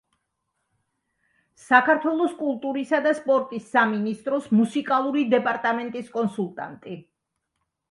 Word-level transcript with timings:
საქართველოს 1.65 2.33
კულტურისა 2.39 3.01
და 3.09 3.13
სპორტის 3.21 3.69
სამინისტროს 3.75 4.49
მუსიკალური 4.63 5.29
დეპარტამენტის 5.37 6.11
კონსულტანტი. 6.19 7.01